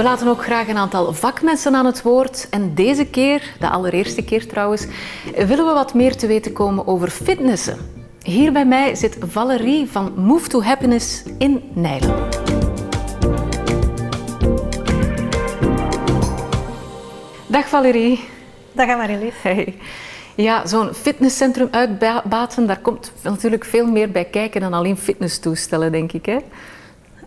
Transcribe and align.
We 0.00 0.06
laten 0.06 0.28
ook 0.28 0.42
graag 0.42 0.68
een 0.68 0.76
aantal 0.76 1.12
vakmensen 1.12 1.74
aan 1.74 1.86
het 1.86 2.02
woord. 2.02 2.48
En 2.50 2.74
deze 2.74 3.06
keer, 3.06 3.54
de 3.58 3.68
allereerste 3.68 4.24
keer 4.24 4.46
trouwens, 4.46 4.86
willen 5.36 5.66
we 5.66 5.72
wat 5.72 5.94
meer 5.94 6.16
te 6.16 6.26
weten 6.26 6.52
komen 6.52 6.86
over 6.86 7.10
fitnessen. 7.10 7.78
Hier 8.22 8.52
bij 8.52 8.66
mij 8.66 8.94
zit 8.94 9.16
Valerie 9.20 9.90
van 9.90 10.12
Move 10.16 10.48
to 10.48 10.62
Happiness 10.62 11.22
in 11.38 11.62
Nijlen. 11.74 12.14
Dag 17.46 17.68
Valerie. 17.68 18.20
Dag 18.72 18.86
Marilis. 18.86 19.34
Hey. 19.42 19.78
Ja, 20.34 20.66
zo'n 20.66 20.94
fitnesscentrum 20.94 21.68
uitbaten, 21.70 22.66
daar 22.66 22.80
komt 22.80 23.12
natuurlijk 23.22 23.64
veel 23.64 23.86
meer 23.86 24.10
bij 24.10 24.24
kijken 24.24 24.60
dan 24.60 24.72
alleen 24.72 24.96
fitnesstoestellen, 24.96 25.92
denk 25.92 26.12
ik. 26.12 26.26
Hè? 26.26 26.38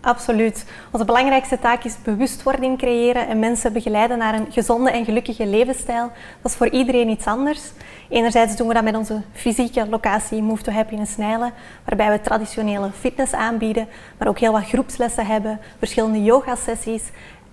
Absoluut. 0.04 0.64
Onze 0.90 1.04
belangrijkste 1.04 1.58
taak 1.58 1.84
is 1.84 1.96
bewustwording 2.02 2.78
creëren 2.78 3.28
en 3.28 3.38
mensen 3.38 3.72
begeleiden 3.72 4.18
naar 4.18 4.34
een 4.34 4.46
gezonde 4.50 4.90
en 4.90 5.04
gelukkige 5.04 5.46
levensstijl. 5.46 6.10
Dat 6.42 6.50
is 6.50 6.56
voor 6.56 6.68
iedereen 6.68 7.08
iets 7.08 7.26
anders. 7.26 7.62
Enerzijds 8.08 8.56
doen 8.56 8.68
we 8.68 8.74
dat 8.74 8.84
met 8.84 8.96
onze 8.96 9.22
fysieke 9.32 9.86
locatie 9.88 10.42
Move 10.42 10.62
to 10.62 10.72
Happiness 10.72 11.16
Nijlen, 11.16 11.52
waarbij 11.84 12.10
we 12.10 12.20
traditionele 12.20 12.90
fitness 12.90 13.32
aanbieden, 13.32 13.88
maar 14.18 14.28
ook 14.28 14.38
heel 14.38 14.52
wat 14.52 14.64
groepslessen 14.64 15.26
hebben, 15.26 15.60
verschillende 15.78 16.22
yoga-sessies 16.22 17.02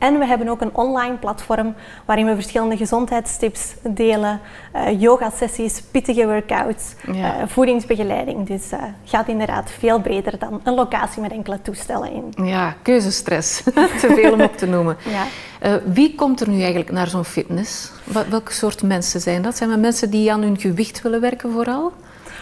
en 0.02 0.20
we 0.20 0.26
hebben 0.26 0.48
ook 0.48 0.62
een 0.62 0.76
online 0.76 1.16
platform 1.16 1.76
waarin 2.06 2.26
we 2.26 2.34
verschillende 2.34 2.78
gezondheidstips 2.78 3.74
delen, 3.84 4.40
uh, 4.76 5.02
yoga-sessies, 5.02 5.82
pittige 5.92 6.26
workouts, 6.26 6.84
eh, 7.08 7.30
voedingsbegeleiding. 7.46 8.48
Dus 8.48 8.72
uh, 8.72 8.84
gaat 9.04 9.28
inderdaad 9.28 9.72
veel 9.80 10.02
breder 10.02 10.40
dan 10.40 10.62
een 10.64 10.74
locatie 10.74 11.22
met 11.22 11.32
enkele 11.32 11.62
toestellen 11.62 12.12
in. 12.12 12.46
Ja, 12.46 12.76
keuzestress. 12.82 13.64
Te 14.02 14.14
veel 14.16 14.34
om 14.34 14.42
op 14.42 14.58
te 14.58 14.66
noemen. 14.66 14.98
Ja. 15.62 15.80
wie 15.86 16.16
komt 16.16 16.42
er 16.42 16.50
nu 16.50 16.60
eigenlijk 16.60 16.92
naar 16.92 17.08
zo'n 17.08 17.26
fitness? 17.26 17.92
Welke 18.30 18.54
soort 18.54 18.84
mensen 18.84 19.22
zijn 19.22 19.42
dat? 19.42 19.58
Zijn 19.58 19.70
dat 19.70 19.80
mensen 19.80 20.10
die 20.10 20.32
aan 20.32 20.42
hun 20.42 20.60
gewicht 20.60 21.02
willen 21.02 21.22
werken 21.22 21.52
vooral? 21.52 21.92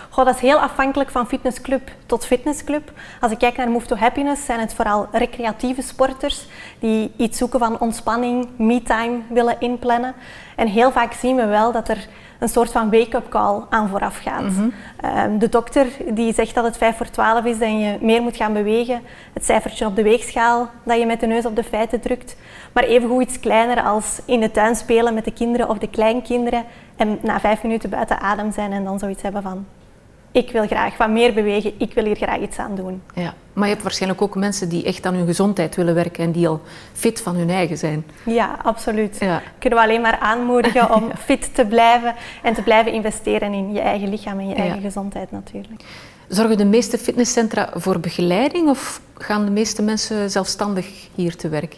Goh, 0.09 0.25
dat 0.25 0.35
is 0.35 0.41
heel 0.41 0.57
afhankelijk 0.57 1.09
van 1.09 1.27
fitnessclub 1.27 1.91
tot 2.05 2.25
fitnessclub. 2.25 2.91
Als 3.21 3.31
ik 3.31 3.37
kijk 3.37 3.57
naar 3.57 3.69
Move 3.69 3.85
to 3.85 3.95
Happiness, 3.95 4.45
zijn 4.45 4.59
het 4.59 4.73
vooral 4.73 5.07
recreatieve 5.11 5.81
sporters 5.81 6.45
die 6.79 7.11
iets 7.17 7.37
zoeken 7.37 7.59
van 7.59 7.79
ontspanning, 7.79 8.47
me-time 8.57 9.19
willen 9.29 9.55
inplannen. 9.59 10.13
En 10.55 10.67
heel 10.67 10.91
vaak 10.91 11.13
zien 11.13 11.35
we 11.35 11.45
wel 11.45 11.71
dat 11.71 11.89
er 11.89 12.07
een 12.39 12.49
soort 12.49 12.71
van 12.71 12.91
wake-up 12.91 13.29
call 13.29 13.61
aan 13.69 13.89
vooraf 13.89 14.17
gaat. 14.17 14.41
Mhm. 14.41 14.69
Ehm, 15.01 15.37
de 15.37 15.49
dokter 15.49 15.87
die 16.13 16.33
zegt 16.33 16.55
dat 16.55 16.63
het 16.63 16.77
5 16.77 16.97
voor 16.97 17.09
12 17.09 17.45
is 17.45 17.59
en 17.59 17.79
je 17.79 17.97
meer 18.01 18.21
moet 18.21 18.35
gaan 18.35 18.53
bewegen. 18.53 19.01
Het 19.33 19.45
cijfertje 19.45 19.85
op 19.85 19.95
de 19.95 20.03
weegschaal 20.03 20.69
dat 20.83 20.99
je 20.99 21.05
met 21.05 21.19
de 21.19 21.27
neus 21.27 21.45
op 21.45 21.55
de 21.55 21.63
feiten 21.63 21.99
drukt. 21.99 22.35
Maar 22.71 22.83
evengoed 22.83 23.21
iets 23.21 23.39
kleiner 23.39 23.83
als 23.83 24.21
in 24.25 24.39
de 24.39 24.51
tuin 24.51 24.75
spelen 24.75 25.13
met 25.13 25.25
de 25.25 25.33
kinderen 25.33 25.69
of 25.69 25.77
de 25.77 25.89
kleinkinderen 25.89 26.63
en 26.95 27.19
na 27.21 27.39
vijf 27.39 27.63
minuten 27.63 27.89
buiten 27.89 28.19
adem 28.19 28.51
zijn 28.51 28.71
en 28.71 28.83
dan 28.83 28.99
zoiets 28.99 29.21
hebben 29.21 29.41
van 29.41 29.65
ik 30.31 30.51
wil 30.51 30.67
graag 30.67 30.97
wat 30.97 31.09
meer 31.09 31.33
bewegen, 31.33 31.73
ik 31.77 31.93
wil 31.93 32.05
hier 32.05 32.15
graag 32.15 32.39
iets 32.39 32.57
aan 32.57 32.75
doen. 32.75 33.01
Ja, 33.13 33.33
maar 33.53 33.63
je 33.63 33.73
hebt 33.73 33.83
waarschijnlijk 33.83 34.21
ook 34.21 34.35
mensen 34.35 34.69
die 34.69 34.83
echt 34.83 35.05
aan 35.05 35.13
hun 35.13 35.25
gezondheid 35.25 35.75
willen 35.75 35.95
werken 35.95 36.23
en 36.23 36.31
die 36.31 36.47
al 36.47 36.61
fit 36.93 37.21
van 37.21 37.35
hun 37.35 37.49
eigen 37.49 37.77
zijn. 37.77 38.05
Ja, 38.25 38.59
absoluut. 38.63 39.17
Ja. 39.19 39.41
Kunnen 39.59 39.79
we 39.79 39.85
alleen 39.85 40.01
maar 40.01 40.19
aanmoedigen 40.19 40.93
om 40.95 41.11
fit 41.17 41.55
te 41.55 41.65
blijven 41.65 42.15
en 42.43 42.53
te 42.53 42.61
blijven 42.61 42.91
investeren 42.91 43.53
in 43.53 43.73
je 43.73 43.79
eigen 43.79 44.09
lichaam 44.09 44.39
en 44.39 44.47
je 44.47 44.55
eigen 44.55 44.81
gezondheid 44.81 45.31
natuurlijk. 45.31 45.83
Zorgen 46.27 46.57
de 46.57 46.65
meeste 46.65 46.97
fitnesscentra 46.97 47.69
voor 47.73 47.99
begeleiding 47.99 48.69
of 48.69 49.01
gaan 49.17 49.45
de 49.45 49.51
meeste 49.51 49.81
mensen 49.81 50.31
zelfstandig 50.31 50.87
hier 51.15 51.35
te 51.35 51.49
werk? 51.49 51.77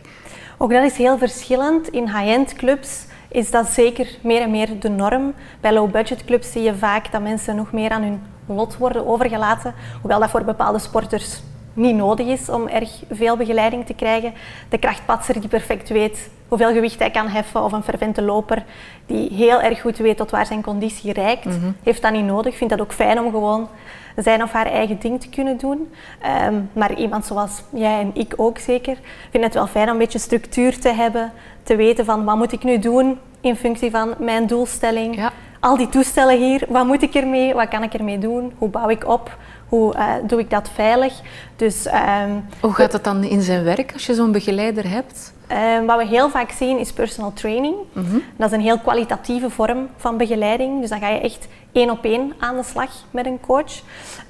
Ook 0.58 0.72
dat 0.72 0.84
is 0.84 0.98
heel 0.98 1.18
verschillend. 1.18 1.88
In 1.88 2.04
high-end 2.04 2.54
clubs 2.54 3.06
is 3.28 3.52
dat 3.52 3.68
zeker 3.68 4.18
meer 4.24 4.42
en 4.42 4.52
meer 4.52 4.80
de 4.80 4.90
norm. 4.90 5.34
Bij 5.62 5.74
low-budget 5.74 6.26
clubs 6.26 6.52
zie 6.52 6.62
je 6.62 6.76
vaak 6.76 7.12
dat 7.12 7.22
mensen 7.22 7.56
nog 7.56 7.72
meer 7.72 7.90
aan 7.90 8.02
hun 8.02 8.22
lot 8.56 8.78
worden 8.78 9.08
overgelaten, 9.08 9.74
hoewel 10.02 10.20
dat 10.20 10.30
voor 10.30 10.44
bepaalde 10.44 10.80
sporters 10.80 11.42
niet 11.74 11.96
nodig 11.96 12.28
is 12.28 12.50
om 12.50 12.68
erg 12.68 12.90
veel 13.12 13.38
begeleiding 13.38 13.86
te 13.86 13.94
krijgen. 13.94 14.34
De 14.70 14.78
krachtpatser 14.78 15.40
die 15.40 15.50
perfect 15.50 15.90
weet 15.90 16.30
hoeveel 16.48 16.74
gewicht 16.74 17.00
hij 17.00 17.12
kan 17.12 17.28
heffen 17.28 17.64
of 17.64 17.72
een 17.72 17.84
fervente 17.84 18.22
loper 18.22 18.64
die 19.06 19.34
heel 19.34 19.62
erg 19.62 19.82
goed 19.82 19.98
weet 19.98 20.18
tot 20.18 20.32
waar 20.32 20.46
zijn 20.46 20.62
conditie 20.62 21.14
reikt, 21.14 21.46
mhm. 21.46 21.72
heeft 21.84 22.02
dat 22.02 22.12
niet 22.12 22.26
nodig. 22.26 22.58
Vindt 22.58 22.74
dat 22.74 22.82
ook 22.82 22.94
fijn 22.94 23.20
om 23.20 23.32
gewoon 23.32 23.68
zijn 24.16 24.44
of 24.44 24.52
haar 24.52 24.66
eigen 24.66 25.00
ding 25.00 25.22
te 25.22 25.30
kunnen 25.30 25.58
doen. 25.58 25.92
Ehm, 26.22 26.56
maar 26.74 26.94
iemand 26.94 27.26
zoals 27.26 27.64
jij 27.70 28.00
en 28.00 28.12
ik 28.14 28.34
ook 28.36 28.58
zeker, 28.58 28.98
vindt 29.30 29.46
het 29.46 29.56
wel 29.56 29.68
fijn 29.68 29.86
om 29.86 29.92
een 29.92 29.98
beetje 29.98 30.20
structuur 30.20 30.80
te 30.80 30.90
hebben, 30.90 31.32
te 31.64 31.76
weten 31.76 32.06
van 32.06 32.24
wat 32.24 32.38
moet 32.38 32.52
ik 32.52 32.64
nu 32.64 32.80
doen 32.80 33.18
in 33.42 33.56
functie 33.56 33.92
van 33.92 34.14
mijn 34.18 34.48
doelstelling. 34.48 35.16
Ja 35.16 35.32
al 35.62 35.78
die 35.78 35.90
toestellen 35.90 36.38
hier, 36.38 36.66
wat 36.70 36.86
moet 36.86 37.02
ik 37.02 37.14
ermee, 37.14 37.54
wat 37.54 37.68
kan 37.68 37.84
ik 37.84 37.94
ermee 37.94 38.18
doen, 38.18 38.54
hoe 38.58 38.70
bouw 38.70 38.90
ik 38.90 39.08
op, 39.08 39.38
hoe 39.68 39.96
uh, 39.96 40.14
doe 40.24 40.40
ik 40.40 40.50
dat 40.50 40.70
veilig. 40.74 41.14
Dus, 41.56 41.86
um, 41.86 42.46
hoe 42.60 42.74
gaat 42.74 42.94
het 42.94 43.04
dan 43.04 43.24
in 43.24 43.42
zijn 43.42 43.64
werk 43.64 43.94
als 43.94 44.06
je 44.06 44.14
zo'n 44.14 44.32
begeleider 44.32 44.90
hebt? 44.90 45.34
Um, 45.78 45.86
wat 45.86 45.98
we 45.98 46.06
heel 46.06 46.30
vaak 46.30 46.52
zien 46.52 46.80
is 46.80 46.94
personal 46.94 47.34
training. 47.34 47.76
Mhm. 47.94 48.18
Dat 48.36 48.52
is 48.52 48.58
een 48.58 48.64
heel 48.64 48.80
kwalitatieve 48.80 49.50
vorm 49.50 49.88
van 49.98 50.18
begeleiding. 50.18 50.80
Dus 50.82 50.90
dan 50.90 51.00
ga 51.00 51.10
je 51.10 51.20
echt 51.20 51.48
één 51.72 51.90
op 51.90 52.04
één 52.04 52.34
aan 52.40 52.56
de 52.56 52.64
slag 52.64 52.90
met 53.12 53.26
een 53.26 53.40
coach. 53.40 53.82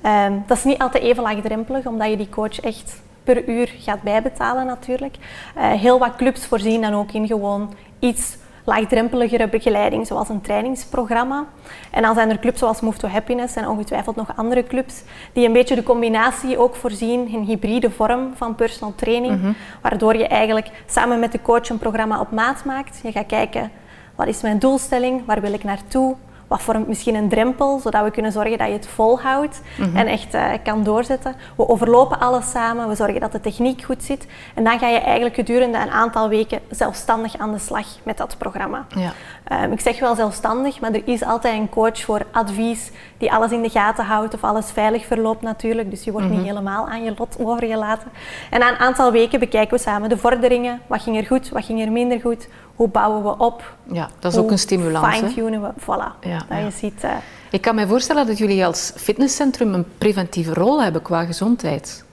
Um, 0.06 0.44
dat 0.48 0.58
is 0.58 0.64
niet 0.64 0.80
altijd 0.80 1.04
even 1.04 1.24
laagdrempelig, 1.24 1.86
omdat 1.86 2.10
je 2.10 2.18
die 2.18 2.30
coach 2.30 2.60
echt 2.60 3.02
per 3.24 3.50
uur 3.50 3.74
gaat 3.80 4.02
bijbetalen 4.02 4.66
natuurlijk. 4.66 5.16
Uh, 5.58 5.72
heel 5.72 6.00
wat 6.00 6.16
clubs 6.16 6.46
voorzien 6.46 6.82
dan 6.82 6.94
ook 6.94 7.12
in 7.12 7.28
gewoon 7.28 7.74
iets 8.00 8.38
laagdrempeligere 8.64 9.48
begeleiding, 9.48 10.08
zoals 10.08 10.30
een 10.30 10.42
trainingsprogramma. 10.42 11.46
En 11.92 12.02
dan 12.02 12.16
zijn 12.16 12.30
er 12.30 12.40
clubs 12.40 12.60
zoals 12.60 12.82
Move 12.82 12.98
to 12.98 13.08
Happiness 13.08 13.56
en 13.56 13.68
ongetwijfeld 13.68 14.16
nog 14.16 14.28
andere 14.36 14.64
clubs, 14.64 15.04
die 15.34 15.46
een 15.46 15.54
beetje 15.54 15.76
de 15.76 15.84
combinatie 15.84 16.58
ook 16.58 16.76
voorzien 16.76 17.28
in 17.28 17.42
hybride 17.42 17.92
vorm 17.92 18.32
van 18.36 18.56
personal 18.56 18.94
training, 18.96 19.42
mhm. 19.42 19.52
waardoor 19.82 20.16
je 20.18 20.28
eigenlijk 20.28 20.70
samen 20.88 21.20
met 21.20 21.32
de 21.32 21.42
coach 21.42 21.70
een 21.70 21.78
programma 21.78 22.20
op 22.20 22.32
maat 22.32 22.66
maakt. 22.66 23.00
Je 23.04 23.12
gaat 23.12 23.26
kijken, 23.26 23.72
wat 24.16 24.28
is 24.28 24.42
mijn 24.42 24.60
doelstelling, 24.60 25.26
waar 25.26 25.42
wil 25.42 25.54
ik 25.54 25.64
naartoe, 25.64 26.16
wat 26.52 26.62
vormt 26.62 26.88
misschien 26.88 27.16
een 27.16 27.30
drempel, 27.30 27.80
zodat 27.80 28.04
we 28.04 28.12
kunnen 28.12 28.32
zorgen 28.32 28.58
dat 28.58 28.68
je 28.68 28.74
het 28.74 28.88
volhoudt 28.88 29.62
mm 29.78 29.96
en 29.96 30.08
echt 30.08 30.34
uh, 30.34 30.52
kan 30.64 30.84
doorzetten. 30.84 31.36
We 31.56 31.70
overlopen 31.70 32.20
alles 32.20 32.52
samen, 32.52 32.88
we 32.88 32.96
zorgen 32.96 33.20
dat 33.20 33.32
de 33.32 33.40
techniek 33.40 33.82
goed 33.82 34.04
zit. 34.04 34.28
En 34.54 34.64
dan 34.64 34.80
ga 34.80 34.88
je 34.88 35.00
eigenlijk 35.00 35.36
gedurende 35.36 35.78
een 35.78 35.90
aantal 35.90 36.30
weken 36.30 36.60
zelfstandig 36.70 37.38
aan 37.38 37.52
de 37.52 37.60
slag 37.60 37.86
met 38.04 38.18
dat 38.18 38.36
programma. 38.38 38.86
Ja. 38.90 39.14
Um, 39.64 39.72
ik 39.72 39.80
zeg 39.80 40.00
wel 40.00 40.16
zelfstandig, 40.16 40.80
maar 40.80 40.92
er 40.92 41.02
is 41.06 41.24
altijd 41.24 41.60
een 41.60 41.70
coach 41.70 42.02
voor 42.02 42.26
advies 42.32 42.92
die 43.18 43.32
alles 43.32 43.52
in 43.52 43.62
de 43.62 43.70
gaten 43.70 44.06
houdt 44.06 44.34
of 44.34 44.44
alles 44.44 44.72
veilig 44.72 45.06
verloopt 45.06 45.42
natuurlijk. 45.42 45.90
Dus 45.90 46.04
je 46.04 46.12
wordt 46.12 46.30
niet 46.30 46.38
mhm. 46.38 46.48
helemaal 46.48 46.88
aan 46.88 47.04
je 47.04 47.14
lot 47.18 47.36
overgelaten. 47.40 48.12
En 48.50 48.60
na 48.60 48.70
een 48.70 48.80
aantal 48.80 49.12
weken 49.12 49.40
bekijken 49.40 49.78
we 49.78 49.84
samen 49.84 50.10
de 50.10 50.18
vorderingen. 50.18 50.82
Wat 50.88 51.02
ging 51.02 51.18
er 51.18 51.26
goed, 51.26 51.50
wat 51.50 51.66
ging 51.66 51.82
er 51.82 51.92
minder 51.92 52.20
goed? 52.20 52.48
Hoe 52.82 52.90
bouwen 52.90 53.24
we 53.24 53.38
op? 53.38 53.74
Ja, 53.92 54.10
dat 54.20 54.32
is 54.32 54.38
ook 54.40 54.52
een 54.52 54.60
stimulans. 54.60 55.18
Fine-tunen 55.18 55.62
we, 55.62 55.70
voilà. 55.80 56.20
Ja, 56.20 56.42
dat 56.50 56.58
je 56.58 56.72
ziet, 56.74 57.04
uh, 57.04 57.12
ik 57.52 57.62
kan 57.62 57.76
me 57.76 57.88
voorstellen 57.88 58.28
dat 58.28 58.38
jullie 58.38 58.66
als 58.66 58.92
fitnesscentrum 58.96 59.74
een 59.74 59.86
preventieve 59.98 60.54
rol 60.54 60.84
hebben 60.84 61.02
qua 61.02 61.26
gezondheid. 61.26 62.06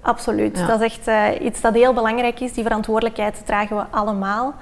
Absoluut. 0.00 0.66
Dat 0.66 0.80
is 0.80 0.86
echt 0.86 1.08
uh, 1.08 1.46
iets 1.46 1.60
dat 1.60 1.74
heel 1.74 1.92
belangrijk 1.92 2.40
is. 2.40 2.52
Die 2.52 2.62
verantwoordelijkheid 2.62 3.42
dragen 3.44 3.76
we 3.76 3.82
allemaal. 3.90 4.54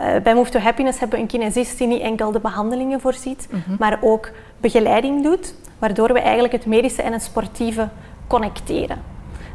Uh, 0.00 0.06
bij 0.22 0.34
Move 0.34 0.50
to 0.50 0.58
Happiness 0.58 0.98
hebben 0.98 1.16
we 1.16 1.22
een 1.22 1.30
kinesist 1.30 1.78
die 1.78 1.86
niet 1.86 2.02
enkel 2.02 2.32
de 2.32 2.40
behandelingen 2.40 3.00
voorziet, 3.00 3.48
mm 3.50 3.76
maar 3.78 3.98
ook 4.00 4.30
begeleiding 4.60 5.22
doet, 5.22 5.54
waardoor 5.78 6.12
we 6.12 6.20
eigenlijk 6.20 6.52
het 6.52 6.66
medische 6.66 7.02
en 7.02 7.12
het 7.12 7.22
sportieve 7.22 7.88
connecteren. 8.26 9.02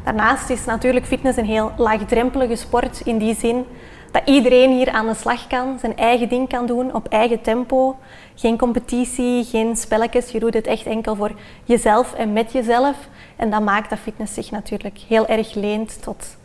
Daarnaast 0.04 0.50
is 0.50 0.64
natuurlijk 0.64 1.06
fitness 1.06 1.38
een 1.38 1.44
heel 1.44 1.72
laagdrempelige 1.76 2.56
sport 2.56 3.00
in 3.04 3.18
die 3.18 3.34
zin 3.34 3.64
dat 4.10 4.22
iedereen 4.24 4.70
hier 4.70 4.90
aan 4.90 5.06
de 5.06 5.14
slag 5.14 5.46
kan, 5.46 5.78
zijn 5.78 5.96
eigen 5.96 6.28
ding 6.28 6.48
kan 6.48 6.66
doen 6.66 6.94
op 6.94 7.08
eigen 7.08 7.40
tempo. 7.40 7.96
Geen 8.34 8.58
competitie, 8.58 9.44
geen 9.44 9.76
spelletjes. 9.76 10.30
Je 10.30 10.38
doet 10.38 10.54
het 10.54 10.66
echt 10.66 10.86
enkel 10.86 11.16
voor 11.16 11.32
jezelf 11.64 12.14
en 12.14 12.32
met 12.32 12.52
jezelf. 12.52 12.96
En 13.36 13.50
dat 13.50 13.62
maakt 13.62 13.90
dat 13.90 13.98
fitness 13.98 14.34
zich 14.34 14.50
natuurlijk 14.50 14.98
heel 15.08 15.26
erg 15.26 15.54
leent 15.54 16.02
tot 16.02 16.36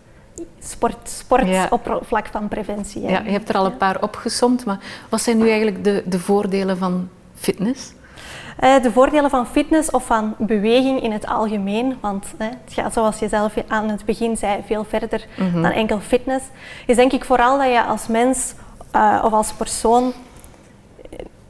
sport, 0.59 1.09
sport 1.09 1.71
op 1.71 1.99
vlak 2.01 2.27
van 2.27 2.47
preventie. 2.47 3.01
Ja, 3.01 3.21
je 3.25 3.31
hebt 3.31 3.49
er 3.49 3.55
al 3.55 3.65
een 3.65 3.77
paar 3.77 4.01
opgesomd, 4.01 4.65
maar 4.65 4.79
wat 5.09 5.21
zijn 5.21 5.37
nu 5.37 5.47
eigenlijk 5.47 5.83
de, 5.83 6.03
de 6.05 6.19
voordelen 6.19 6.77
van 6.77 7.09
fitness? 7.35 7.93
Uh, 8.63 8.81
de 8.81 8.91
voordelen 8.91 9.29
van 9.29 9.47
fitness 9.47 9.91
of 9.91 10.05
van 10.05 10.35
beweging 10.37 11.01
in 11.01 11.11
het 11.11 11.25
algemeen, 11.25 11.97
want 12.01 12.25
uh, 12.41 12.47
het 12.47 12.73
gaat 12.73 12.93
zoals 12.93 13.19
je 13.19 13.27
zelf 13.27 13.53
aan 13.67 13.89
het 13.89 14.05
begin 14.05 14.37
zei 14.37 14.61
veel 14.65 14.83
verder 14.83 15.25
mhm. 15.37 15.61
dan 15.61 15.71
enkel 15.71 15.99
fitness, 15.99 16.45
is 16.85 16.95
denk 16.95 17.11
ik 17.11 17.25
vooral 17.25 17.57
dat 17.57 17.67
je 17.67 17.83
als 17.83 18.07
mens 18.07 18.53
uh, 18.95 19.21
of 19.25 19.33
als 19.33 19.53
persoon 19.53 20.13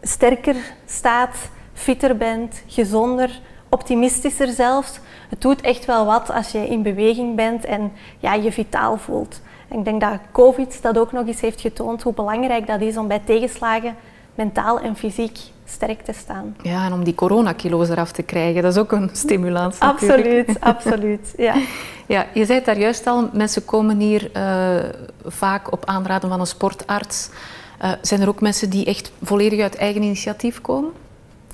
sterker 0.01 0.55
staat, 0.85 1.35
fitter 1.73 2.17
bent, 2.17 2.63
gezonder, 2.67 3.39
optimistischer 3.69 4.47
zelfs. 4.47 4.99
Het 5.29 5.41
doet 5.41 5.61
echt 5.61 5.85
wel 5.85 6.05
wat 6.05 6.31
als 6.31 6.51
je 6.51 6.67
in 6.67 6.81
beweging 6.81 7.35
bent 7.35 7.65
en 7.65 7.91
ja, 8.19 8.33
je 8.33 8.51
vitaal 8.51 8.97
voelt. 8.97 9.41
Ik 9.69 9.85
denk 9.85 10.01
dat 10.01 10.19
COVID 10.31 10.81
dat 10.81 10.97
ook 10.97 11.11
nog 11.11 11.27
eens 11.27 11.41
heeft 11.41 11.61
getoond 11.61 12.03
hoe 12.03 12.13
belangrijk 12.13 12.67
dat 12.67 12.81
is 12.81 12.97
om 12.97 13.07
bij 13.07 13.21
tegenslagen 13.25 13.95
mentaal 14.35 14.79
en 14.79 14.95
fysiek 14.95 15.37
sterk 15.65 16.01
te 16.01 16.13
staan. 16.13 16.55
Ja, 16.61 16.85
en 16.85 16.93
om 16.93 17.03
die 17.03 17.15
coronakilo's 17.15 17.89
eraf 17.89 18.11
te 18.11 18.23
krijgen, 18.23 18.61
dat 18.61 18.71
is 18.71 18.79
ook 18.79 18.91
een 18.91 19.09
stimulans 19.13 19.79
Absoluut, 19.79 20.59
absoluut. 20.73 21.33
Ja. 21.37 21.55
ja, 22.07 22.25
je 22.33 22.45
zei 22.45 22.57
het 22.57 22.65
daar 22.65 22.79
juist 22.79 23.07
al, 23.07 23.29
mensen 23.33 23.65
komen 23.65 23.99
hier 23.99 24.29
uh, 24.35 24.75
vaak 25.25 25.71
op 25.71 25.85
aanraden 25.85 26.29
van 26.29 26.39
een 26.39 26.47
sportarts. 26.47 27.29
Uh, 27.81 27.91
zijn 28.01 28.21
er 28.21 28.27
ook 28.27 28.41
mensen 28.41 28.69
die 28.69 28.85
echt 28.85 29.11
volledig 29.21 29.61
uit 29.61 29.75
eigen 29.75 30.03
initiatief 30.03 30.61
komen? 30.61 30.91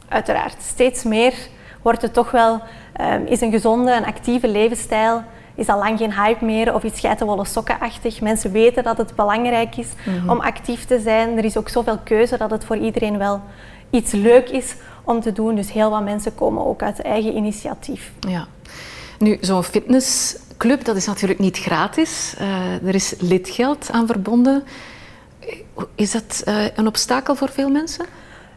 Uiteraard. 0.07 0.61
Steeds 0.61 1.03
meer 1.03 1.33
wordt 1.81 2.01
het 2.01 2.13
toch 2.13 2.31
wel, 2.31 2.61
um, 3.01 3.25
is 3.25 3.41
een 3.41 3.51
gezonde 3.51 3.91
en 3.91 4.05
actieve 4.05 4.47
levensstijl 4.47 5.23
is 5.59 5.67
al 5.67 5.77
lang 5.77 5.97
geen 5.97 6.13
hype 6.13 6.45
meer 6.45 6.73
of 6.73 6.83
iets 6.83 6.99
geitenwolle 6.99 7.45
sokkenachtig. 7.45 8.21
Mensen 8.21 8.51
weten 8.51 8.83
dat 8.83 8.97
het 8.97 9.15
belangrijk 9.15 9.77
is 9.77 9.87
mm-hmm. 10.05 10.29
om 10.29 10.39
actief 10.39 10.85
te 10.85 10.99
zijn. 10.99 11.37
Er 11.37 11.45
is 11.45 11.57
ook 11.57 11.69
zoveel 11.69 11.97
keuze 12.03 12.37
dat 12.37 12.51
het 12.51 12.65
voor 12.65 12.77
iedereen 12.77 13.17
wel 13.17 13.41
iets 13.89 14.11
leuk 14.11 14.49
is 14.49 14.75
om 15.03 15.21
te 15.21 15.31
doen. 15.31 15.55
Dus 15.55 15.71
heel 15.71 15.89
wat 15.89 16.03
mensen 16.03 16.35
komen 16.35 16.65
ook 16.65 16.81
uit 16.81 17.01
eigen 17.01 17.35
initiatief. 17.35 18.11
Ja. 18.19 18.47
Nu, 19.19 19.37
zo'n 19.41 19.63
fitnessclub, 19.63 20.83
dat 20.83 20.95
is 20.95 21.05
natuurlijk 21.05 21.39
niet 21.39 21.57
gratis. 21.57 22.35
Uh, 22.41 22.87
er 22.87 22.95
is 22.95 23.13
lidgeld 23.19 23.91
aan 23.91 24.07
verbonden. 24.07 24.63
Is 25.95 26.11
dat 26.11 26.43
uh, 26.45 26.65
een 26.75 26.87
obstakel 26.87 27.35
voor 27.35 27.49
veel 27.49 27.69
mensen? 27.69 28.05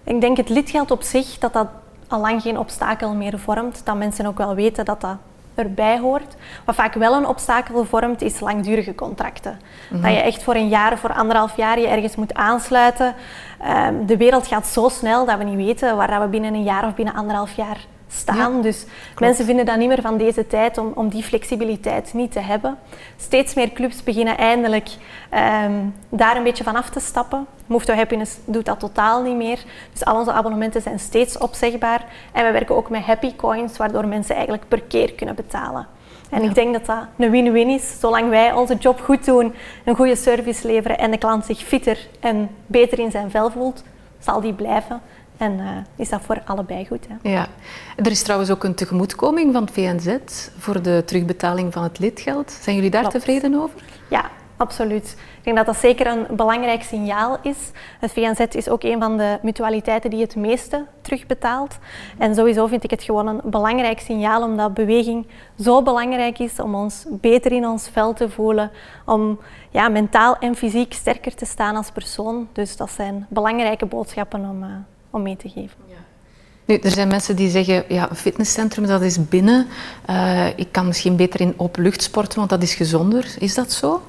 Ik 0.05 0.21
denk 0.21 0.37
het 0.37 0.49
lidgeld 0.49 0.91
op 0.91 1.03
zich, 1.03 1.39
dat 1.39 1.53
dat 1.53 1.69
al 2.09 2.21
lang 2.21 2.43
geen 2.43 2.59
obstakel 2.59 3.15
meer 3.15 3.39
vormt. 3.39 3.81
Dat 3.85 3.97
mensen 3.97 4.27
ook 4.27 4.39
wel 4.39 4.55
weten 4.55 4.85
dat 4.85 5.01
dat 5.01 5.17
erbij 5.55 5.99
hoort. 5.99 6.35
Wat 6.65 6.75
vaak 6.75 6.95
wel 6.95 7.15
een 7.15 7.27
obstakel 7.27 7.85
vormt, 7.85 8.23
is 8.23 8.41
langdurige 8.41 8.95
contracten. 8.95 9.59
Dat 9.91 10.13
je 10.13 10.21
echt 10.21 10.43
voor 10.43 10.55
een 10.55 10.69
jaar, 10.69 10.99
voor 10.99 11.13
anderhalf 11.13 11.57
jaar 11.57 11.81
je 11.81 11.87
ergens 11.87 12.17
moet 12.17 12.35
aansluiten. 12.35 13.15
Um, 13.87 14.07
de 14.07 14.17
wereld 14.17 14.47
gaat 14.47 14.67
zo 14.67 14.89
snel 14.89 15.27
dat 15.27 15.39
we 15.39 15.45
niet 15.45 15.67
weten 15.67 15.97
waar 15.97 16.21
we 16.21 16.27
binnen 16.27 16.55
een 16.55 16.63
jaar 16.63 16.87
of 16.87 16.95
binnen 16.95 17.15
anderhalf 17.15 17.53
jaar 17.53 17.79
staan. 18.13 18.63
dus 18.63 18.85
mensen 19.19 19.45
vinden 19.45 19.65
dat 19.65 19.77
niet 19.77 19.89
meer 19.89 20.01
van 20.01 20.17
deze 20.17 20.47
tijd 20.47 20.79
om, 20.79 20.93
om 20.95 21.09
die 21.09 21.23
flexibiliteit 21.23 22.15
niet 22.15 22.33
te 22.33 22.41
hebben. 22.41 22.79
Steeds 23.17 23.55
meer 23.55 23.73
clubs 23.73 24.03
beginnen 24.03 24.39
eindelijk 24.39 24.89
um, 25.65 25.95
daar 26.09 26.37
een 26.37 26.43
beetje 26.43 26.65
van 26.65 26.77
af 26.77 26.91
te 26.91 27.01
stappen. 27.01 27.47
Move 27.67 27.85
to 27.85 27.95
Happiness 27.95 28.37
doet 28.45 28.65
dat 28.65 28.81
totaal 28.81 29.23
niet 29.23 29.37
meer. 29.37 29.59
Dus 29.93 30.05
al 30.05 30.19
onze 30.19 30.33
abonnementen 30.33 30.83
zijn 30.83 30.99
steeds 30.99 31.39
opzegbaar. 31.39 32.05
En 32.33 32.45
we 32.45 32.53
werken 32.53 32.77
ook 32.77 32.91
met 32.91 33.03
happy 33.03 33.37
coins, 33.37 33.77
waardoor 33.77 34.07
mensen 34.07 34.35
eigenlijk 34.35 34.69
per 34.69 34.83
keer 34.83 35.13
kunnen 35.13 35.35
betalen. 35.35 35.87
En 36.31 36.43
ik 36.43 36.55
denk 36.55 36.73
dat 36.73 36.87
dat 36.87 37.05
een 37.19 37.31
win-win 37.31 37.69
is. 37.69 38.01
Zolang 38.01 38.29
wij 38.29 38.53
onze 38.53 38.75
job 38.75 39.01
goed 39.01 39.25
doen, 39.25 39.55
een 39.85 39.95
goede 39.95 40.17
service 40.17 40.67
leveren 40.67 40.99
en 40.99 41.11
de 41.11 41.19
klant 41.19 41.45
zich 41.45 41.59
fitter 41.59 41.99
en 42.21 42.51
beter 42.67 42.99
in 42.99 43.11
zijn 43.11 43.31
vel 43.31 43.51
voelt, 43.51 43.83
zal 44.19 44.41
die 44.41 44.53
blijven. 44.53 45.01
En 45.43 45.59
uh, 45.59 45.69
is 45.97 46.09
dat 46.09 46.21
voor 46.23 46.43
allebei 46.45 46.87
goed. 46.87 47.07
Hè? 47.09 47.31
Ja. 47.31 47.47
Er 47.97 48.11
is 48.11 48.23
trouwens 48.23 48.51
ook 48.51 48.65
een 48.65 48.75
tegemoetkoming 48.75 49.53
van 49.53 49.63
het 49.63 49.73
VNZ 49.73 50.17
voor 50.59 50.83
de 50.83 51.03
terugbetaling 51.07 51.73
van 51.73 51.83
het 51.83 51.99
lidgeld. 51.99 52.51
Zijn 52.51 52.77
jullie 52.77 52.91
daar 52.91 53.09
tevreden 53.09 53.55
over? 53.55 53.83
Ja, 54.11 54.31
absoluut. 54.57 55.17
Ik 55.39 55.45
denk 55.45 55.57
dat 55.57 55.67
dat 55.67 55.77
zeker 55.77 56.07
een 56.07 56.27
belangrijk 56.37 56.83
signaal 56.83 57.39
is. 57.43 57.57
Het 58.01 58.13
VNZ 58.13 58.55
is 58.55 58.69
ook 58.69 58.83
een 58.83 59.01
van 59.01 59.17
de 59.17 59.39
mutualiteiten 59.43 60.11
die 60.11 60.21
het 60.21 60.37
meeste 60.37 60.87
terugbetaalt. 61.01 61.79
En 62.19 62.35
sowieso 62.35 62.67
vind 62.67 62.85
ik 62.85 62.91
het 62.91 63.03
gewoon 63.03 63.27
een 63.27 63.41
belangrijk 63.45 64.01
signaal, 64.01 64.43
omdat 64.43 64.75
beweging 64.75 65.27
zo 65.61 65.83
belangrijk 65.83 66.39
is 66.39 66.61
om 66.61 66.75
ons 66.75 67.07
beter 67.11 67.53
in 67.53 67.67
ons 67.67 67.89
vel 67.89 68.13
te 68.13 68.31
voelen, 68.31 68.71
om 69.05 69.41
ja, 69.71 69.89
mentaal 69.89 70.39
en 70.39 70.55
fysiek 70.55 70.93
sterker 70.93 71.35
te 71.35 71.47
staan 71.47 71.77
als 71.77 71.91
persoon. 71.91 72.49
Dus 72.53 72.77
dat 72.77 72.91
zijn 72.91 73.27
belangrijke 73.29 73.87
boodschappen 73.87 74.41
om, 74.41 74.63
uh, 74.63 74.69
om 75.13 75.23
mee 75.23 75.37
te 75.37 75.49
geven. 75.49 75.77
Ja. 75.89 75.95
Nu, 76.65 76.77
er 76.77 76.91
zijn 76.91 77.09
mensen 77.09 77.37
die 77.37 77.51
zeggen, 77.51 77.85
ja, 77.89 78.11
een 78.11 78.17
fitnesscentrum 78.17 78.87
dat 78.87 79.03
is 79.03 79.29
binnen. 79.29 79.67
Uh, 80.11 80.47
ik 80.59 80.69
kan 80.71 80.87
misschien 80.87 81.17
beter 81.17 81.41
in 81.41 81.55
openlucht 81.57 82.03
sporten, 82.03 82.39
want 82.39 82.51
dat 82.51 82.63
is 82.63 82.75
gezonder. 82.75 83.35
Is 83.39 83.55
dat 83.55 83.73
zo? 83.73 84.03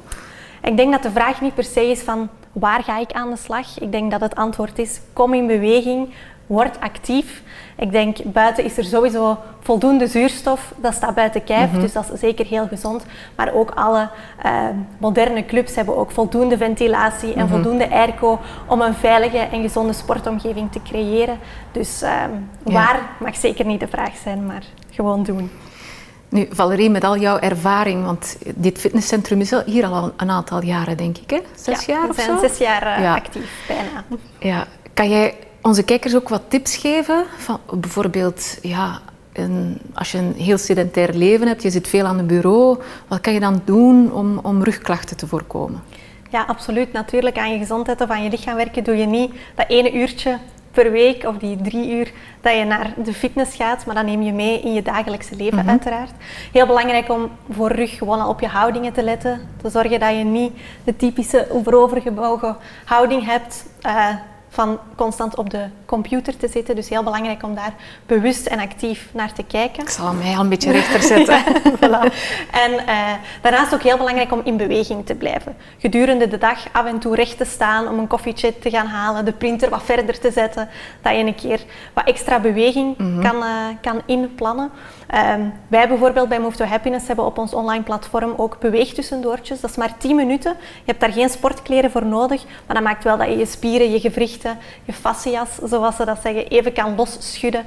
Ik 0.63 0.77
denk 0.77 0.91
dat 0.91 1.03
de 1.03 1.11
vraag 1.11 1.41
niet 1.41 1.55
per 1.55 1.63
se 1.63 1.89
is 1.89 1.99
van 1.99 2.29
waar 2.51 2.83
ga 2.83 2.99
ik 2.99 3.11
aan 3.11 3.29
de 3.29 3.37
slag. 3.37 3.79
Ik 3.79 3.91
denk 3.91 4.11
dat 4.11 4.21
het 4.21 4.35
antwoord 4.35 4.79
is 4.79 4.99
kom 5.13 5.33
in 5.33 5.47
beweging, 5.47 6.13
word 6.47 6.79
actief. 6.79 7.41
Ik 7.75 7.91
denk, 7.91 8.17
buiten 8.23 8.63
is 8.63 8.77
er 8.77 8.83
sowieso 8.83 9.37
voldoende 9.59 10.07
zuurstof. 10.07 10.73
Dat 10.77 10.93
staat 10.93 11.15
buiten 11.15 11.43
kijf, 11.43 11.71
mhm. 11.71 11.81
dus 11.81 11.93
dat 11.93 12.11
is 12.13 12.19
zeker 12.19 12.45
heel 12.45 12.67
gezond. 12.67 13.05
Maar 13.35 13.53
ook 13.53 13.71
alle 13.71 14.09
uh, 14.45 14.61
moderne 14.97 15.45
clubs 15.45 15.75
hebben 15.75 15.97
ook 15.97 16.11
voldoende 16.11 16.57
ventilatie 16.57 17.33
en 17.33 17.45
mhm. 17.45 17.53
voldoende 17.53 17.89
airco 17.91 18.39
om 18.67 18.81
een 18.81 18.93
veilige 18.93 19.37
en 19.37 19.61
gezonde 19.61 19.93
sportomgeving 19.93 20.71
te 20.71 20.81
creëren. 20.81 21.37
Dus 21.71 22.03
uh, 22.03 22.23
waar 22.63 22.99
mag 23.19 23.35
zeker 23.35 23.65
niet 23.65 23.79
de 23.79 23.87
vraag 23.87 24.15
zijn, 24.23 24.45
maar 24.45 24.63
gewoon 24.89 25.23
doen. 25.23 25.51
Nu, 26.29 26.47
Valerie, 26.51 26.89
met 26.89 27.03
al 27.03 27.17
jouw 27.17 27.39
ervaring, 27.39 28.05
want 28.05 28.37
dit 28.55 28.79
fitnesscentrum 28.79 29.39
is 29.39 29.53
hier 29.65 29.85
al 29.85 30.13
een 30.17 30.29
aantal 30.29 30.63
jaren, 30.63 30.97
denk 30.97 31.17
ik, 31.17 31.29
hè? 31.29 31.39
Zes 31.55 31.85
jaar 31.85 32.09
of 32.09 32.15
zo? 32.15 32.21
we 32.21 32.21
zijn 32.21 32.49
zes 32.49 32.57
jaar 32.57 32.99
uh, 32.99 33.13
actief, 33.13 33.65
bijna. 33.67 34.03
Ja. 34.39 34.67
Kan 34.93 35.09
jij 35.09 35.35
onze 35.63 35.83
kijkers 35.83 36.15
ook 36.15 36.29
wat 36.29 36.41
tips 36.47 36.75
geven? 36.75 37.25
Van 37.37 37.59
bijvoorbeeld, 37.79 38.57
ja, 38.61 39.01
een, 39.33 39.77
als 39.93 40.11
je 40.11 40.17
een 40.17 40.33
heel 40.33 40.57
sedentair 40.57 41.13
leven 41.13 41.47
hebt, 41.47 41.61
je 41.61 41.69
zit 41.69 41.87
veel 41.87 42.05
aan 42.05 42.17
het 42.17 42.27
bureau, 42.27 42.79
wat 43.07 43.21
kan 43.21 43.33
je 43.33 43.39
dan 43.39 43.61
doen 43.65 44.11
om, 44.13 44.39
om 44.43 44.63
rugklachten 44.63 45.17
te 45.17 45.27
voorkomen? 45.27 45.81
Ja, 46.29 46.43
absoluut. 46.47 46.93
Natuurlijk 46.93 47.37
aan 47.37 47.51
je 47.51 47.57
gezondheid 47.57 48.01
of 48.01 48.09
aan 48.09 48.23
je 48.23 48.29
lichaam 48.29 48.55
werken 48.55 48.83
doe 48.83 48.97
je 48.97 49.05
niet 49.05 49.33
dat 49.55 49.69
ene 49.69 49.93
uurtje 49.93 50.37
per 50.71 50.91
week 50.91 51.23
of 51.23 51.37
die 51.37 51.61
drie 51.61 51.91
uur 51.91 52.11
dat 52.41 52.57
je 52.57 52.63
naar 52.63 52.93
de 53.03 53.13
fitness 53.13 53.55
gaat, 53.55 53.85
maar 53.85 53.95
dat 53.95 54.05
neem 54.05 54.21
je 54.21 54.33
mee 54.33 54.61
in 54.61 54.73
je 54.73 54.81
dagelijkse 54.81 55.35
leven 55.35 55.57
mhm. 55.57 55.69
uiteraard. 55.69 56.11
Heel 56.51 56.65
belangrijk 56.65 57.09
om 57.09 57.31
voor 57.49 57.71
rug 57.71 57.97
gewoon 57.97 58.21
al 58.21 58.29
op 58.29 58.39
je 58.39 58.47
houdingen 58.47 58.93
te 58.93 59.03
letten. 59.03 59.41
Te 59.61 59.69
zorgen 59.69 59.99
dat 59.99 60.17
je 60.17 60.23
niet 60.23 60.53
de 60.83 60.95
typische 60.95 61.47
voorovergebogen 61.63 62.57
houding 62.85 63.25
hebt. 63.25 63.65
Uh, 63.85 64.07
van 64.53 64.79
constant 64.95 65.35
op 65.35 65.49
de 65.49 65.67
computer 65.93 66.37
te 66.37 66.47
zitten. 66.47 66.75
Dus 66.75 66.89
heel 66.89 67.03
belangrijk 67.03 67.43
om 67.43 67.55
daar 67.55 67.73
bewust 68.05 68.45
en 68.45 68.59
actief 68.59 69.09
naar 69.13 69.33
te 69.33 69.43
kijken. 69.43 69.83
Ik 69.83 69.89
zal 69.89 70.13
mij 70.13 70.35
al 70.35 70.41
een 70.41 70.49
beetje 70.49 70.71
rechter 70.71 71.01
zetten. 71.01 71.43
voilà. 71.81 72.01
En 72.51 72.71
uh, 72.71 73.11
daarnaast 73.41 73.73
ook 73.73 73.83
heel 73.83 73.97
belangrijk 73.97 74.31
om 74.31 74.41
in 74.43 74.57
beweging 74.57 75.05
te 75.05 75.15
blijven. 75.15 75.55
Gedurende 75.77 76.27
de 76.27 76.37
dag 76.37 76.59
af 76.71 76.85
en 76.85 76.99
toe 76.99 77.15
recht 77.15 77.37
te 77.37 77.45
staan 77.45 77.87
om 77.87 77.99
een 77.99 78.07
koffietje 78.07 78.59
te 78.59 78.69
gaan 78.69 78.85
halen, 78.85 79.25
de 79.25 79.31
printer 79.31 79.69
wat 79.69 79.83
verder 79.83 80.19
te 80.19 80.31
zetten, 80.31 80.69
dat 81.01 81.15
je 81.15 81.19
een 81.19 81.35
keer 81.35 81.61
wat 81.93 82.07
extra 82.07 82.39
beweging 82.39 82.97
mhm. 82.97 83.21
kan, 83.21 83.35
uh, 83.35 83.49
kan 83.81 84.01
inplannen. 84.05 84.71
Um, 85.35 85.53
wij 85.67 85.87
bijvoorbeeld 85.87 86.29
bij 86.29 86.39
Move 86.39 86.55
to 86.55 86.65
Happiness 86.65 87.07
hebben 87.07 87.25
op 87.25 87.37
ons 87.37 87.53
online 87.53 87.83
platform 87.83 88.33
ook 88.37 88.59
beweegtussendoortjes. 88.59 89.61
Dat 89.61 89.69
is 89.69 89.75
maar 89.75 89.97
10 89.97 90.15
minuten. 90.15 90.51
Je 90.59 90.85
hebt 90.85 90.99
daar 90.99 91.11
geen 91.11 91.29
sportkleren 91.29 91.91
voor 91.91 92.05
nodig, 92.05 92.43
maar 92.65 92.75
dat 92.75 92.85
maakt 92.85 93.03
wel 93.03 93.17
dat 93.17 93.27
je 93.27 93.37
je 93.37 93.45
spieren, 93.45 93.91
je 93.91 93.99
gewrichten, 93.99 94.57
je 94.83 94.93
fascia's, 94.93 95.59
zoals 95.83 95.95
ze 95.95 96.05
dat 96.05 96.19
zeggen, 96.23 96.47
even 96.47 96.73
kan 96.73 96.95
losschudden 96.95 97.65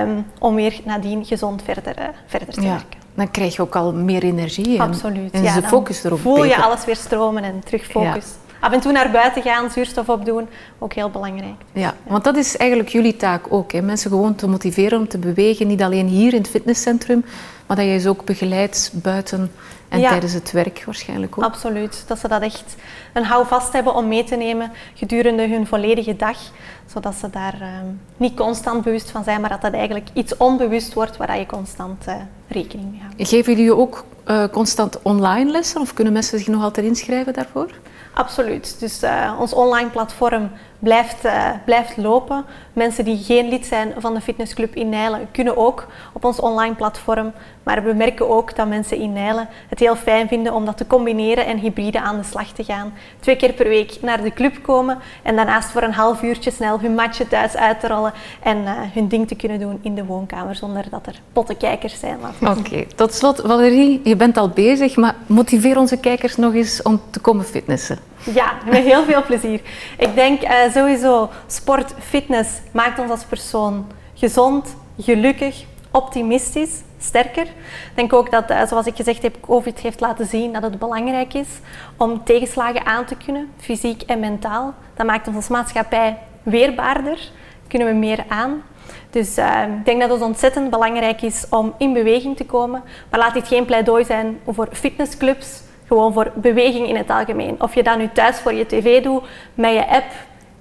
um, 0.00 0.26
om 0.38 0.54
weer 0.54 0.80
nadien 0.84 1.24
gezond 1.24 1.62
verder, 1.62 1.98
uh, 1.98 2.04
verder 2.26 2.54
te 2.54 2.60
ja. 2.60 2.68
werken. 2.68 3.00
Dan 3.14 3.30
krijg 3.30 3.56
je 3.56 3.62
ook 3.62 3.76
al 3.76 3.92
meer 3.92 4.22
energie 4.22 4.78
en, 4.78 4.80
Absoluut. 4.80 5.30
en 5.32 5.42
ja, 5.42 5.54
de 5.54 5.62
focus 5.62 6.04
erop 6.04 6.20
voel 6.20 6.44
je 6.44 6.62
alles 6.62 6.84
weer 6.84 6.96
stromen 6.96 7.44
en 7.44 7.60
terug 7.64 7.84
focus. 7.84 8.24
Ja 8.24 8.41
af 8.62 8.72
en 8.72 8.80
toe 8.80 8.92
naar 8.92 9.10
buiten 9.10 9.42
gaan, 9.42 9.70
zuurstof 9.70 10.08
opdoen, 10.08 10.48
ook 10.78 10.92
heel 10.92 11.10
belangrijk. 11.10 11.60
Ja, 11.72 11.94
want 12.02 12.24
dat 12.24 12.36
is 12.36 12.56
eigenlijk 12.56 12.90
jullie 12.90 13.16
taak 13.16 13.44
ook. 13.48 13.72
Hè? 13.72 13.80
Mensen 13.80 14.10
gewoon 14.10 14.34
te 14.34 14.48
motiveren 14.48 14.98
om 14.98 15.08
te 15.08 15.18
bewegen, 15.18 15.66
niet 15.66 15.82
alleen 15.82 16.06
hier 16.06 16.32
in 16.32 16.38
het 16.38 16.50
fitnesscentrum, 16.50 17.24
maar 17.66 17.76
dat 17.76 17.86
je 17.86 17.98
ze 17.98 18.08
ook 18.08 18.24
begeleidt 18.24 18.90
buiten 18.94 19.50
en 19.88 20.00
tijdens 20.00 20.32
het 20.32 20.52
werk 20.52 20.82
waarschijnlijk 20.84 21.38
ook. 21.38 21.44
Absoluut, 21.44 22.04
dat 22.06 22.18
ze 22.18 22.28
dat 22.28 22.42
echt 22.42 22.76
een 23.12 23.24
houvast 23.24 23.72
hebben 23.72 23.94
om 23.94 24.08
mee 24.08 24.24
te 24.24 24.36
nemen 24.36 24.72
gedurende 24.94 25.48
hun 25.48 25.66
volledige 25.66 26.16
dag, 26.16 26.38
zodat 26.86 27.14
ze 27.14 27.30
daar 27.30 27.54
ehm, 27.60 27.86
niet 28.16 28.34
constant 28.34 28.84
bewust 28.84 29.10
van 29.10 29.24
zijn, 29.24 29.40
maar 29.40 29.50
dat 29.50 29.60
dat 29.60 29.72
eigenlijk 29.72 30.08
iets 30.12 30.36
onbewust 30.36 30.94
wordt 30.94 31.16
waar 31.16 31.38
je 31.38 31.46
constant 31.46 32.08
uh, 32.08 32.14
rekening 32.48 32.90
mee 32.90 33.00
houdt. 33.00 33.28
Geven 33.28 33.54
jullie 33.54 33.76
ook 33.76 34.04
uh, 34.26 34.44
constant 34.52 35.02
online 35.02 35.50
lessen 35.50 35.80
of 35.80 35.94
kunnen 35.94 36.12
mensen 36.12 36.38
zich 36.38 36.48
nog 36.48 36.62
altijd 36.62 36.86
inschrijven 36.86 37.32
daarvoor? 37.32 37.70
Absoluut. 38.14 38.80
Dus 38.80 39.02
uh, 39.02 39.36
ons 39.40 39.52
online 39.52 39.90
platform 39.90 40.50
blijft, 40.82 41.24
uh, 41.24 41.50
blijft 41.64 41.96
lopen. 41.96 42.44
Mensen 42.72 43.04
die 43.04 43.22
geen 43.24 43.48
lid 43.48 43.66
zijn 43.66 43.92
van 43.98 44.14
de 44.14 44.20
fitnessclub 44.20 44.74
in 44.74 44.88
Nijlen 44.88 45.28
kunnen 45.30 45.56
ook 45.56 45.86
op 46.12 46.24
ons 46.24 46.40
online 46.40 46.74
platform. 46.74 47.32
Maar 47.62 47.82
we 47.82 47.92
merken 47.92 48.28
ook 48.28 48.56
dat 48.56 48.68
mensen 48.68 48.96
in 48.96 49.12
Nijlen 49.12 49.48
het 49.68 49.78
heel 49.78 49.96
fijn 49.96 50.28
vinden 50.28 50.54
om 50.54 50.64
dat 50.64 50.76
te 50.76 50.86
combineren 50.86 51.46
en 51.46 51.58
hybride 51.58 52.00
aan 52.00 52.16
de 52.16 52.22
slag 52.22 52.48
te 52.48 52.64
gaan. 52.64 52.92
Twee 53.20 53.36
keer 53.36 53.52
per 53.52 53.68
week 53.68 53.98
naar 54.00 54.22
de 54.22 54.32
club 54.32 54.62
komen 54.62 54.98
en 55.22 55.36
daarnaast 55.36 55.70
voor 55.70 55.82
een 55.82 55.92
half 55.92 56.22
uurtje 56.22 56.50
snel 56.50 56.80
hun 56.80 56.94
matje 56.94 57.28
thuis 57.28 57.56
uit 57.56 57.80
te 57.80 57.88
rollen 57.88 58.12
en 58.42 58.58
uh, 58.58 58.70
hun 58.92 59.08
ding 59.08 59.28
te 59.28 59.34
kunnen 59.34 59.60
doen 59.60 59.78
in 59.82 59.94
de 59.94 60.04
woonkamer 60.04 60.54
zonder 60.54 60.84
dat 60.90 61.06
er 61.06 61.20
pottenkijkers 61.32 62.00
zijn. 62.00 62.18
Oké, 62.40 62.84
tot 62.94 63.14
slot 63.14 63.42
Valerie, 63.44 64.00
je 64.04 64.16
bent 64.16 64.36
al 64.36 64.48
bezig, 64.48 64.96
maar 64.96 65.14
motiveer 65.26 65.78
onze 65.78 65.96
kijkers 65.96 66.36
nog 66.36 66.54
eens 66.54 66.82
om 66.82 67.00
te 67.10 67.20
komen 67.20 67.44
fitnessen. 67.44 67.98
Ja, 68.34 68.52
met 68.70 68.84
heel 68.84 69.04
veel 69.04 69.22
plezier. 69.24 69.60
Ik 69.98 70.14
denk 70.14 70.42
uh, 70.42 70.50
sowieso, 70.72 71.28
sport, 71.46 71.94
fitness 71.98 72.48
maakt 72.72 72.98
ons 72.98 73.10
als 73.10 73.24
persoon 73.24 73.86
gezond, 74.14 74.76
gelukkig, 74.98 75.64
optimistisch, 75.90 76.82
sterker. 76.98 77.46
Ik 77.46 77.92
denk 77.94 78.12
ook 78.12 78.30
dat, 78.30 78.50
uh, 78.50 78.66
zoals 78.66 78.86
ik 78.86 78.96
gezegd 78.96 79.22
heb, 79.22 79.36
COVID 79.40 79.78
heeft 79.78 80.00
laten 80.00 80.26
zien 80.26 80.52
dat 80.52 80.62
het 80.62 80.78
belangrijk 80.78 81.34
is 81.34 81.48
om 81.96 82.24
tegenslagen 82.24 82.86
aan 82.86 83.04
te 83.04 83.16
kunnen, 83.16 83.50
fysiek 83.56 84.02
en 84.02 84.20
mentaal. 84.20 84.74
Dat 84.94 85.06
maakt 85.06 85.26
ons 85.26 85.36
als 85.36 85.48
maatschappij 85.48 86.18
weerbaarder, 86.42 87.30
kunnen 87.68 87.88
we 87.88 87.94
meer 87.94 88.24
aan. 88.28 88.62
Dus 89.10 89.38
uh, 89.38 89.62
ik 89.78 89.84
denk 89.84 90.00
dat 90.00 90.10
het 90.10 90.22
ontzettend 90.22 90.70
belangrijk 90.70 91.22
is 91.22 91.46
om 91.50 91.74
in 91.78 91.92
beweging 91.92 92.36
te 92.36 92.44
komen. 92.44 92.82
Maar 93.10 93.20
laat 93.20 93.34
dit 93.34 93.48
geen 93.48 93.64
pleidooi 93.64 94.04
zijn 94.04 94.40
voor 94.46 94.68
fitnessclubs, 94.72 95.62
gewoon 95.86 96.12
voor 96.12 96.32
beweging 96.34 96.88
in 96.88 96.96
het 96.96 97.10
algemeen. 97.10 97.62
Of 97.62 97.74
je 97.74 97.82
dat 97.82 97.98
nu 97.98 98.10
thuis 98.12 98.40
voor 98.40 98.52
je 98.52 98.66
tv 98.66 99.02
doet, 99.02 99.22
met 99.54 99.72
je 99.72 99.88
app, 99.88 100.04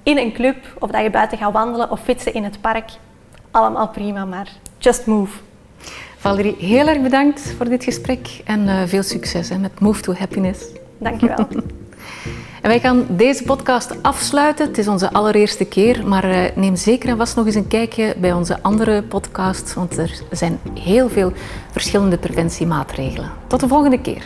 in 0.03 0.17
een 0.17 0.33
club, 0.33 0.57
of 0.79 0.89
dat 0.89 1.03
je 1.03 1.09
buiten 1.09 1.37
gaat 1.37 1.53
wandelen 1.53 1.91
of 1.91 1.99
fietsen 1.99 2.33
in 2.33 2.43
het 2.43 2.61
park. 2.61 2.89
Allemaal 3.51 3.89
prima, 3.89 4.25
maar 4.25 4.47
just 4.77 5.05
move. 5.05 5.39
Valerie, 6.17 6.55
heel 6.59 6.87
erg 6.87 7.01
bedankt 7.01 7.53
voor 7.57 7.69
dit 7.69 7.83
gesprek 7.83 8.41
en 8.45 8.67
uh, 8.67 8.81
veel 8.85 9.03
succes 9.03 9.49
hè, 9.49 9.57
met 9.57 9.79
Move 9.79 10.01
to 10.01 10.13
Happiness. 10.13 10.65
Dankjewel. 10.97 11.47
En 12.61 12.69
wij 12.69 12.79
gaan 12.79 13.05
deze 13.09 13.43
podcast 13.43 14.03
afsluiten. 14.03 14.67
Het 14.67 14.77
is 14.77 14.87
onze 14.87 15.11
allereerste 15.13 15.65
keer, 15.65 16.07
maar 16.07 16.29
uh, 16.29 16.43
neem 16.55 16.75
zeker 16.75 17.09
en 17.09 17.17
vast 17.17 17.35
nog 17.35 17.45
eens 17.45 17.55
een 17.55 17.67
kijkje 17.67 18.15
bij 18.17 18.33
onze 18.33 18.61
andere 18.61 19.03
podcasts, 19.03 19.73
want 19.73 19.97
er 19.97 20.21
zijn 20.31 20.59
heel 20.79 21.09
veel 21.09 21.31
verschillende 21.71 22.17
preventiemaatregelen. 22.17 23.31
Tot 23.47 23.59
de 23.59 23.67
volgende 23.67 24.01
keer. 24.01 24.23